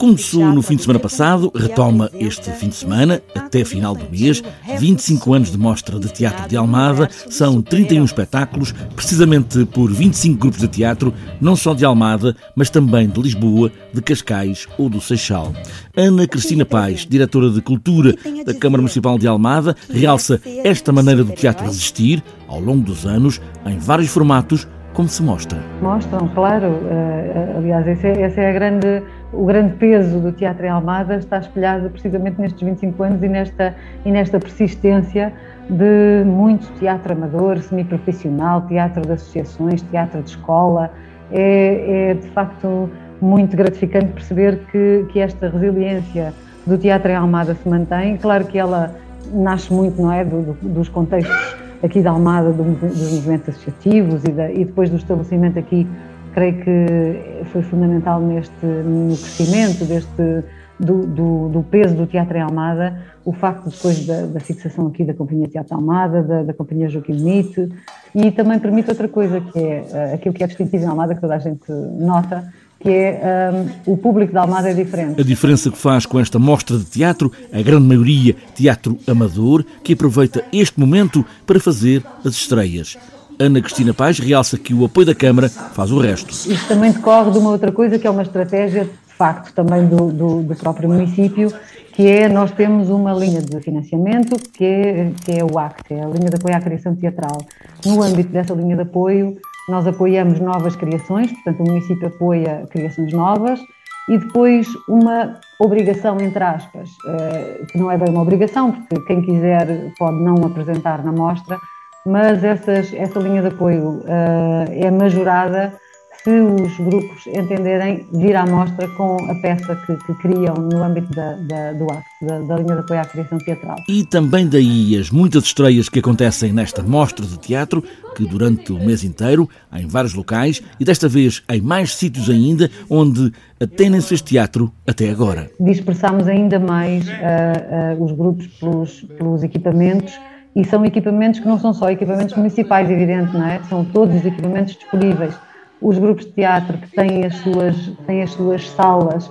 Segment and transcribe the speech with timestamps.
[0.00, 4.42] Começou no fim de semana passado, retoma este fim de semana, até final do mês.
[4.78, 10.60] 25 anos de mostra de teatro de Almada, são 31 espetáculos, precisamente por 25 grupos
[10.60, 15.52] de teatro, não só de Almada, mas também de Lisboa, de Cascais ou do Seixal.
[15.94, 18.14] Ana Cristina Paz, diretora de Cultura
[18.46, 23.38] da Câmara Municipal de Almada, realça esta maneira do teatro resistir, ao longo dos anos,
[23.66, 25.58] em vários formatos, como se mostra.
[25.80, 26.68] Mostram, claro.
[26.68, 29.02] Uh, aliás, esse é, esse é grande,
[29.32, 33.74] o grande peso do teatro em Almada, está espelhado precisamente nestes 25 anos e nesta,
[34.04, 35.32] e nesta persistência
[35.68, 40.90] de muito teatro amador, semiprofissional, teatro de associações, teatro de escola.
[41.32, 46.34] É, é de facto muito gratificante perceber que, que esta resiliência
[46.66, 48.16] do teatro em Almada se mantém.
[48.16, 48.94] Claro que ela
[49.32, 54.24] nasce muito, não é, do, do, dos contextos aqui da Almada do, dos movimentos associativos
[54.24, 55.86] e, da, e, depois do estabelecimento aqui,
[56.34, 60.44] creio que foi fundamental neste no crescimento deste
[60.78, 65.04] do, do, do, peso do teatro em Almada, o facto depois da, da fixação aqui
[65.04, 67.68] da Companhia Teatro Almada, da, da Companhia Joaquim Mite,
[68.14, 71.20] e também permite outra coisa, que é uh, aquilo que é distintivo em Almada, que
[71.20, 72.50] toda a gente nota,
[72.80, 73.52] que é
[73.86, 75.20] um, o público da Almada é diferente.
[75.20, 79.92] A diferença que faz com esta mostra de teatro, a grande maioria teatro amador, que
[79.92, 82.96] aproveita este momento para fazer as estreias.
[83.38, 86.30] Ana Cristina Paz realça que o apoio da Câmara faz o resto.
[86.30, 90.10] Isto também decorre de uma outra coisa que é uma estratégia, de facto, também do,
[90.10, 91.52] do, do próprio município,
[91.92, 96.02] que é nós temos uma linha de financiamento que é, que é o ACT, é
[96.02, 97.38] a linha de apoio à criação teatral.
[97.84, 99.36] No âmbito dessa linha de apoio,
[99.70, 103.60] nós apoiamos novas criações, portanto, o município apoia criações novas
[104.08, 109.22] e depois uma obrigação, entre aspas, eh, que não é bem uma obrigação, porque quem
[109.22, 111.58] quiser pode não apresentar na mostra,
[112.04, 115.78] mas essas, essa linha de apoio eh, é majorada
[116.22, 121.10] se os grupos entenderem vir à mostra com a peça que, que criam no âmbito
[121.14, 123.76] da, da, do acto, da, da, linha de apoio à criação teatral.
[123.88, 127.82] E também daí as muitas estreias que acontecem nesta mostra de teatro,
[128.14, 132.70] que durante o mês inteiro, em vários locais, e desta vez em mais sítios ainda,
[132.90, 135.50] onde até nem se fez teatro até agora.
[135.58, 140.12] Dispersamos ainda mais uh, uh, os grupos pelos, pelos equipamentos,
[140.54, 143.60] e são equipamentos que não são só equipamentos municipais, evidente, não é?
[143.68, 145.32] São todos os equipamentos disponíveis
[145.80, 147.76] os grupos de teatro que têm as suas,
[148.06, 149.30] têm as suas salas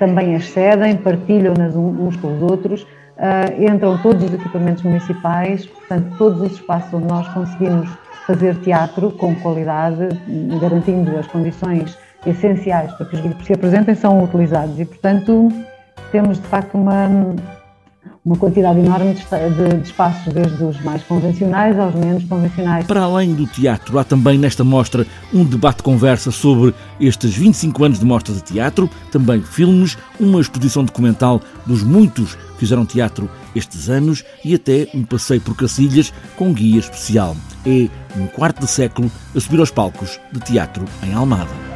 [0.00, 6.16] também as cedem, partilham-nas uns com os outros, uh, entram todos os equipamentos municipais, portanto,
[6.16, 7.90] todos os espaços onde nós conseguimos
[8.26, 10.08] fazer teatro com qualidade,
[10.58, 14.80] garantindo as condições essenciais para que os grupos se apresentem, são utilizados.
[14.80, 15.48] E, portanto,
[16.10, 17.08] temos de facto uma
[18.24, 22.86] uma quantidade enorme de, espaços, desde os mais convencionais aos menos convencionais.
[22.86, 28.04] Para além do teatro, há também nesta mostra um debate-conversa sobre estes 25 anos de
[28.04, 34.22] mostra de teatro, também filmes, uma exposição documental dos muitos que fizeram teatro estes anos
[34.44, 37.34] e até um passeio por Cacilhas com guia especial.
[37.64, 37.88] É
[38.18, 41.69] um quarto de século a subir aos palcos de teatro em Almada.